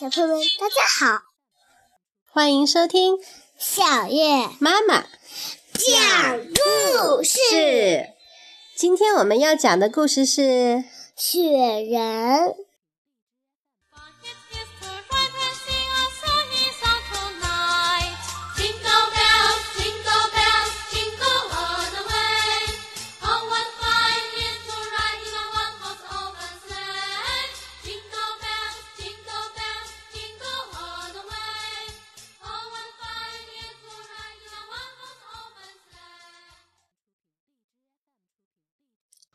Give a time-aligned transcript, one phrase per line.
[0.00, 1.24] 小朋友们，大家好，
[2.32, 3.18] 欢迎收听
[3.58, 5.02] 小月妈妈
[5.74, 8.06] 讲故事。
[8.78, 12.54] 今天我们要讲的故事是雪人。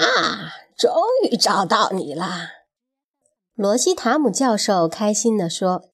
[0.00, 0.90] 啊，终
[1.24, 2.24] 于找到你了！
[3.54, 5.90] 罗西塔姆教授开心地说。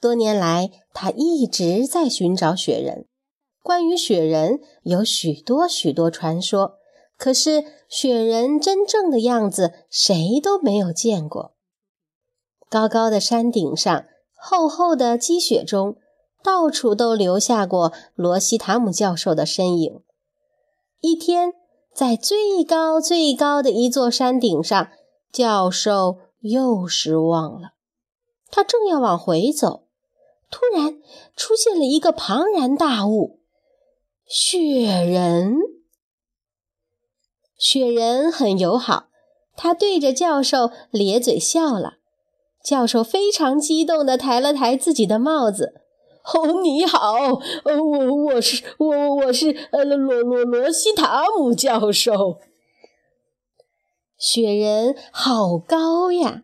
[0.00, 3.06] 多年来，他一直在寻找雪人。
[3.62, 6.76] 关于雪人，有许多许多传说，
[7.18, 11.56] 可是雪人真正的样子，谁都没有见过。
[12.68, 14.04] 高高的山顶上，
[14.36, 15.96] 厚厚的积雪中，
[16.44, 20.00] 到处都留下过罗西塔姆教授的身影。
[21.00, 21.54] 一天。
[21.92, 24.90] 在最高最高的一座山顶上，
[25.32, 27.72] 教授又失望了。
[28.50, 29.84] 他正要往回走，
[30.50, 31.00] 突然
[31.36, 33.40] 出现了一个庞然大物——
[34.26, 35.58] 雪人。
[37.56, 39.08] 雪人很友好，
[39.54, 41.98] 他对着教授咧嘴笑了。
[42.64, 45.82] 教授非常激动地抬了抬自己的帽子。
[46.32, 47.16] 哦，你好，
[47.64, 52.38] 呃，我我是我我是呃罗罗罗西塔姆教授。
[54.16, 56.42] 雪人好高呀，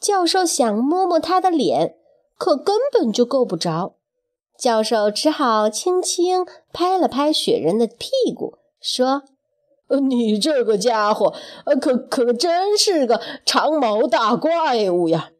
[0.00, 1.96] 教授想摸摸他的脸，
[2.36, 3.96] 可根本就够不着。
[4.58, 9.22] 教授只好轻轻拍了拍雪人的屁股，说
[9.88, 11.32] ：“呃，你这个家伙，
[11.64, 15.30] 呃，可可真是个长毛大怪物呀。”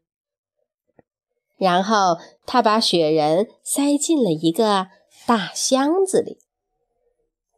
[1.59, 4.87] 然后他把雪人塞进了一个
[5.27, 6.39] 大箱子里。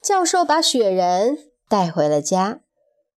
[0.03, 2.63] 教授把雪人带回了家，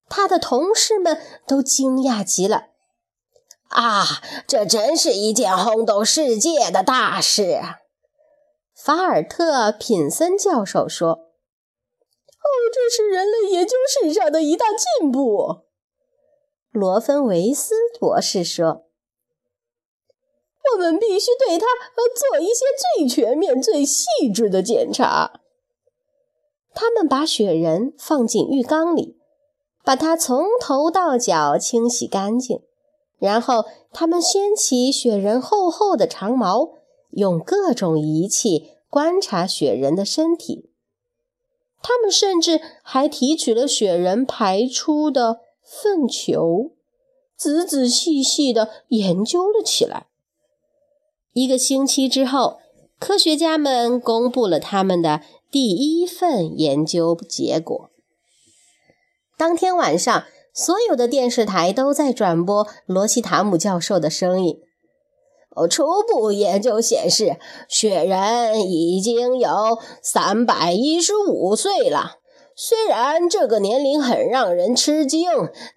[0.09, 2.67] 他的同事们都惊讶极了。
[3.69, 7.79] 啊，这真是一件轰动世界的大事啊！
[8.75, 11.09] 法尔特·品森教授说
[12.43, 14.65] ：“哦，这是人类研究史上的一大
[14.99, 15.61] 进步。”
[16.69, 18.87] 罗芬维斯博士说。
[20.71, 21.65] 我们必须对它
[22.15, 22.65] 做一些
[22.95, 25.41] 最全面、最细致的检查。
[26.73, 29.17] 他们把雪人放进浴缸里，
[29.83, 32.61] 把它从头到脚清洗干净，
[33.19, 36.71] 然后他们掀起雪人厚厚的长毛，
[37.11, 40.71] 用各种仪器观察雪人的身体。
[41.83, 46.71] 他们甚至还提取了雪人排出的粪球，
[47.35, 50.07] 仔仔细细地研究了起来。
[51.33, 52.59] 一个星期之后，
[52.99, 55.21] 科学家们公布了他们的
[55.51, 57.89] 第一份研究结果。
[59.37, 64.59] 当天晚上，所有的电视台都在转播罗西塔姆教授的声音。
[65.55, 72.19] 哦，初步研究显示，雪人已经有三百一十五岁了。
[72.55, 75.27] 虽然这个年龄很让人吃惊，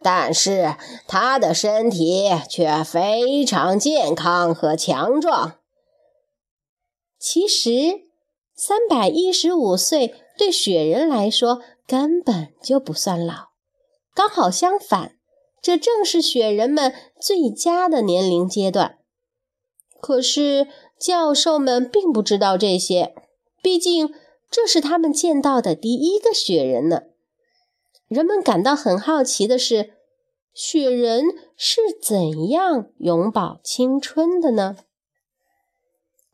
[0.02, 0.76] 但是
[1.08, 5.58] 他的身体却非常健康和强壮。
[7.18, 8.02] 其实，
[8.54, 13.48] 三百一十五岁对雪人来说根本就不算老，
[14.14, 15.16] 刚好相反，
[15.62, 18.98] 这正是雪人们最佳的年龄阶段。
[19.98, 20.68] 可是，
[21.00, 23.14] 教授们并不知道这些，
[23.62, 24.12] 毕竟。
[24.50, 27.02] 这是他们见到的第一个雪人呢。
[28.08, 29.94] 人们感到很好奇的是，
[30.54, 31.24] 雪人
[31.56, 34.76] 是怎样永葆青春的呢？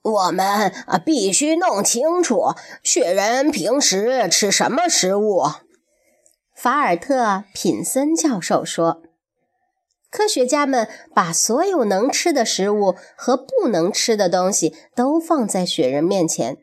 [0.03, 0.45] 我们
[0.87, 5.45] 啊，必须弄清楚雪人平时吃什么食物。
[6.55, 7.23] 法尔特·
[7.55, 9.03] 品森教授说
[10.11, 16.59] ：“科学家们把所有能吃的食物和不能吃的东西都放在雪人面前。”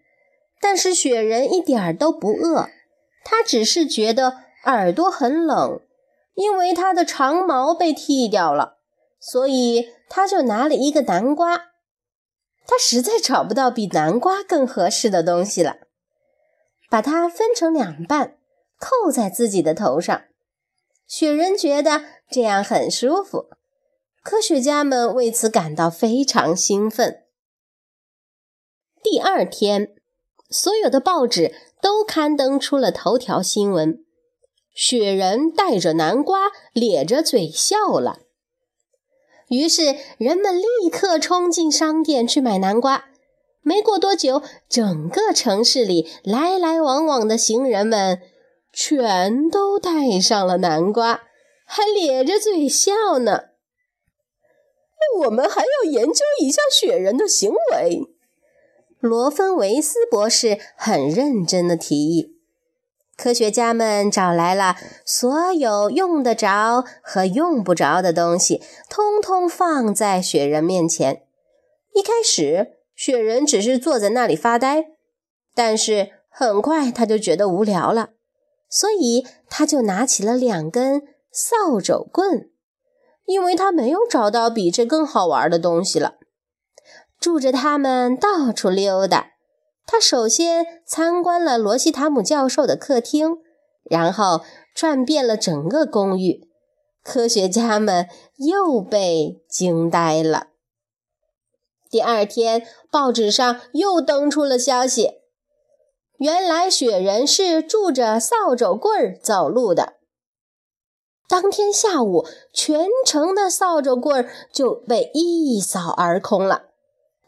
[0.62, 2.70] 但是雪人一点儿都不饿，
[3.24, 5.82] 他只是觉得耳朵很冷，
[6.34, 8.78] 因为他的长毛被剃掉了，
[9.20, 11.72] 所以他就拿了一个南瓜。
[12.68, 15.78] 他实在找不到比南瓜更合适的东西了，
[16.90, 18.38] 把它分成两半，
[18.78, 20.22] 扣在自己的头上。
[21.08, 23.50] 雪人觉得这样很舒服，
[24.22, 27.24] 科学家们为此感到非常兴奋。
[29.02, 29.96] 第二天。
[30.50, 34.04] 所有的报纸都刊登出了头条新闻：
[34.74, 38.20] 雪人带着南瓜咧着嘴笑了。
[39.50, 43.06] 于是人们立刻冲进商店去买南瓜。
[43.62, 48.22] 没过多久，整个城市里来来往往的行人们
[48.72, 51.24] 全都带上了南瓜，
[51.66, 53.50] 还咧着嘴笑呢。
[55.20, 58.02] 我们还要研究一下雪人的行为。
[59.00, 62.36] 罗芬维斯博士很认真的提议。
[63.16, 64.76] 科学家们找来了
[65.06, 71.24] 所有用得着和用不着的东西，通通放在雪人面前。
[71.94, 74.86] 一开始，雪人只是坐在那里发呆，
[75.56, 78.12] 但是很快他就觉得无聊了，
[78.70, 82.50] 所以他就拿起了两根扫帚棍，
[83.26, 86.16] 因为他没有找到比这更好玩的东西了。
[87.20, 89.32] 住着他们到处溜达。
[89.86, 93.38] 他首先参观了罗西塔姆教授的客厅，
[93.84, 94.42] 然后
[94.76, 96.48] 转遍了整个公寓。
[97.04, 98.08] 科学家们
[98.38, 100.48] 又被惊呆了。
[101.90, 105.14] 第二天，报纸上又登出了消息：
[106.20, 109.94] 原来雪人是拄着扫帚棍儿走路的。
[111.28, 116.69] 当天下午，全城的扫帚棍儿就被一扫而空了。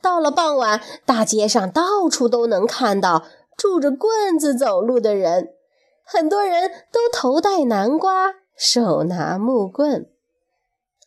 [0.02, 3.26] 到了傍晚，大街上到处都能看到
[3.58, 5.54] 拄着棍子走路的人，
[6.04, 10.10] 很多人都头戴南瓜，手拿木棍。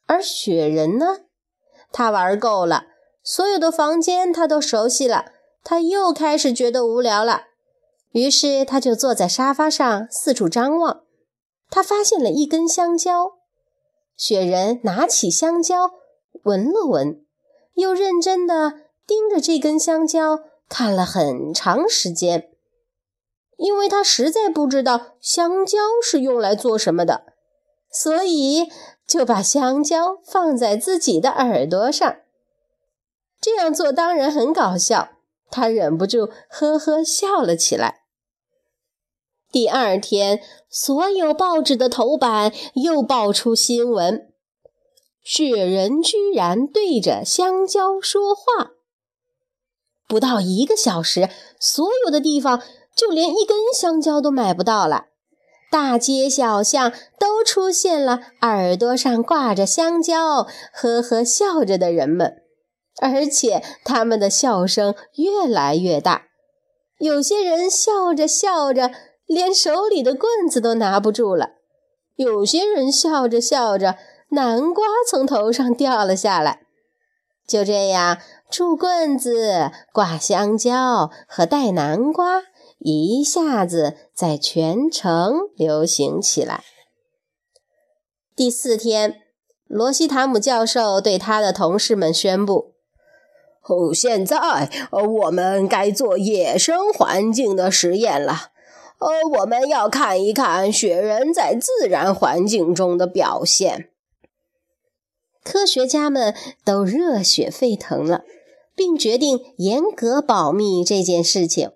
[0.06, 1.20] 而雪人呢？
[1.90, 2.86] 他玩够了。
[3.22, 5.32] 所有的房间他都熟悉了，
[5.62, 7.44] 他又开始觉得无聊了。
[8.12, 11.04] 于是他就坐在沙发上四处张望。
[11.70, 13.32] 他发现了一根香蕉，
[14.14, 15.92] 雪人拿起香蕉
[16.42, 17.24] 闻了闻，
[17.72, 18.74] 又认真地
[19.06, 22.50] 盯着这根香蕉看了很长时间，
[23.56, 27.34] 因为他实在不知道香蕉是用来做什么的，
[27.90, 28.70] 所以
[29.06, 32.16] 就把香蕉放在自己的耳朵上。
[33.40, 35.18] 这样做当然很搞笑，
[35.50, 38.04] 他忍不住呵呵笑了起来。
[39.52, 40.40] 第二天，
[40.70, 42.52] 所有报纸的头版
[42.82, 44.32] 又爆出新闻：
[45.22, 48.70] 雪人居然对着香蕉说话。
[50.06, 51.28] 不到一个小时，
[51.58, 52.62] 所有的地方
[52.94, 55.06] 就连一根香蕉都买不到了，
[55.70, 62.42] 大街小巷都出现了耳朵上挂着香蕉、呵呵笑着的人们。
[63.00, 66.26] 而且他们的笑声越来越大，
[67.00, 68.92] 有些人笑着笑着，
[69.26, 71.56] 连手里的棍子都拿不住了；
[72.14, 73.96] 有些人笑着笑着，
[74.30, 76.63] 南瓜从头上掉了下来。
[77.46, 78.18] 就这样，
[78.50, 82.42] 拄棍子、挂香蕉和带南瓜
[82.78, 86.64] 一下子在全城流行起来。
[88.34, 89.20] 第四天，
[89.66, 92.72] 罗西塔姆教授对他的同事们宣布。
[93.66, 94.38] 哦，现在，
[94.90, 98.50] 呃，我们该做野生环境的实验了。
[98.98, 99.08] 呃，
[99.40, 103.90] 我们要看一看雪人在自然环境中的表现。
[105.44, 108.24] 科学家们都热血沸腾了，
[108.74, 111.70] 并决定严格保密这件事情。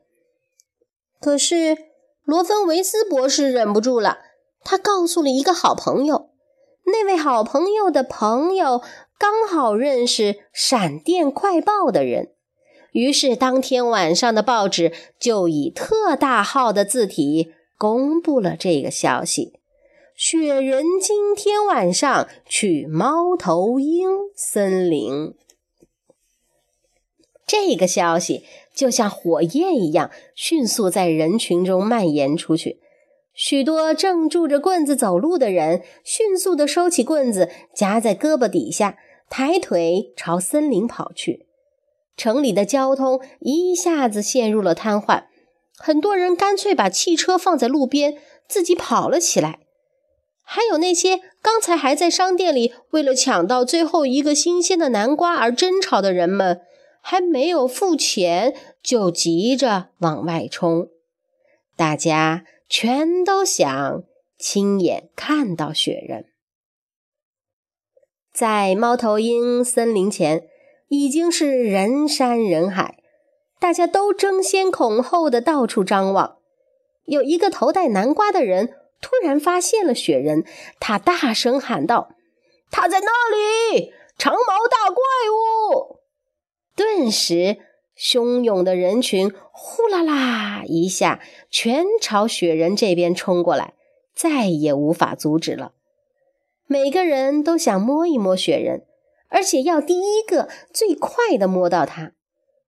[1.20, 1.76] 可是，
[2.24, 4.18] 罗芬维斯博士忍不住了，
[4.64, 6.30] 他告诉了一个好朋友，
[6.86, 8.82] 那位好朋友的朋友。
[9.20, 10.22] 刚好认识
[10.52, 12.34] 《闪电快报》的人，
[12.92, 19.57] 于是当天晚上的报纸就以特大号的字体公布了这个消息：
[20.20, 25.32] 雪人今天晚上去猫头鹰森林。
[27.46, 28.42] 这个消息
[28.74, 32.80] 就像火焰一样，迅速在人群中蔓延出去。
[33.32, 38.98] 许多正拄着棍子走路的人迅速地收起棍子，夹在胳膊底下。
[39.30, 41.46] 抬腿朝森林跑去，
[42.16, 45.26] 城里的交通一下子陷入了瘫痪，
[45.76, 49.60] 很多人干脆把汽车放在路边，自己跑了起来。
[50.50, 56.62] 还有那些刚才还在商店里为了抢到最后一个新鲜的南瓜而争吵的人们，
[57.02, 60.88] 还没有付钱就急着往外冲。
[61.76, 64.02] 大家全都想
[64.38, 66.24] 亲眼看到雪人。
[68.32, 70.48] 在猫头鹰森林前，
[70.88, 73.02] 已经是人山人海，
[73.60, 76.38] 大家都争先恐后的到处张望。
[77.04, 80.44] 有一个头戴南瓜的人突然发现了雪人，
[80.80, 82.10] 他大声喊道
[82.70, 83.10] ：“他在那
[83.76, 83.92] 里！
[84.16, 84.38] 长毛
[84.68, 85.02] 大怪
[85.32, 85.98] 物！”
[86.74, 87.58] 顿时，
[87.96, 93.74] 汹涌的人群呼啦啦一下全朝雪人这边冲过来，
[94.14, 95.72] 再也无法阻止了。
[96.66, 98.84] 每个人都想摸一摸雪人，
[99.28, 102.12] 而且要第一个最快的摸到它。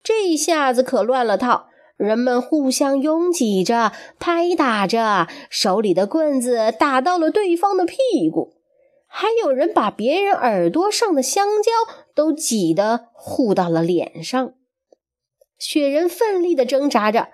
[0.02, 1.68] 这一下子可乱了套，
[2.00, 7.99] 人们互相拥挤着，拍打着，手里的棍子打到了对方的屁
[8.33, 8.54] 股，
[9.07, 11.71] 还有人把别人耳朵上的香蕉
[12.14, 14.54] 都挤得糊到了脸上。
[15.59, 17.28] 雪人奋力地挣扎着，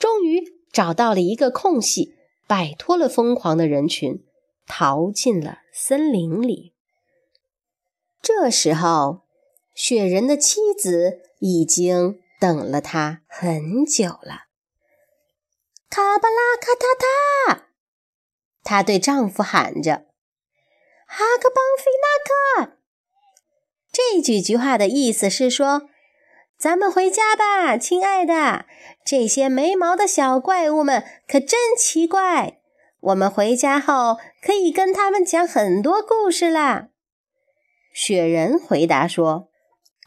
[0.00, 2.16] 终于找到了一个空隙，
[2.48, 4.24] 摆脱了疯狂的人群，
[4.66, 6.72] 逃进了森林里。
[8.20, 9.20] 这时候，
[9.76, 14.46] 雪人的妻子已经等了他很久了。
[15.90, 17.68] 卡巴拉卡塔塔，
[18.62, 20.06] 她对丈夫喊着
[21.08, 22.78] ：“哈克邦菲纳克。”
[23.90, 25.88] 这几句话的意思是说
[26.58, 28.66] ：“咱们回家吧，亲爱的。
[29.04, 32.60] 这些没毛的小怪物们可真奇怪。
[33.00, 36.88] 我们回家后可以跟他们讲很多故事啦。”
[37.94, 39.47] 雪人回答说：“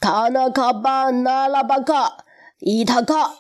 [0.01, 2.25] 卡纳卡巴纳拉巴卡
[2.58, 3.36] 伊塔卡。”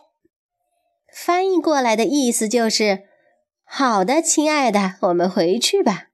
[1.11, 3.05] 翻译过来的意思就是
[3.65, 6.09] ：“好的，亲爱的，我们回去吧。”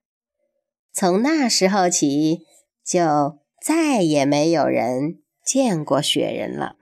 [0.94, 2.46] 从那时候起，
[2.84, 6.77] 就再也没有人见过雪人了。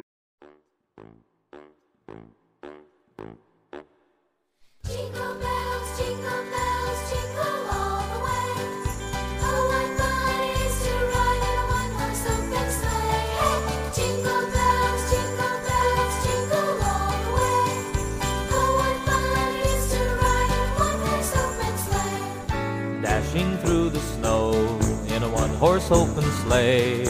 [25.66, 27.08] Horse open sleigh.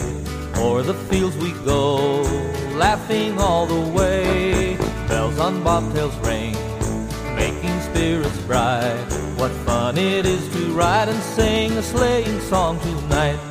[0.56, 2.22] O'er the fields we go,
[2.84, 4.78] laughing all the way.
[5.08, 6.54] Bells on bobtails ring,
[7.36, 8.96] making spirits bright.
[9.36, 13.45] What fun it is to ride and sing a sleighing song tonight.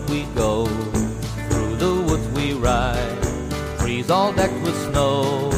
[0.00, 0.66] We go,
[1.48, 3.18] through the woods we ride.
[3.78, 5.50] Trees all decked with snow,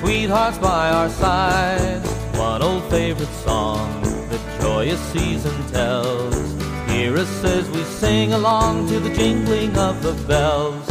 [0.00, 2.00] sweethearts by our side.
[2.36, 6.36] One old favorite song the joyous season tells.
[6.90, 10.89] Hear us as we sing along to the jingling of the bells.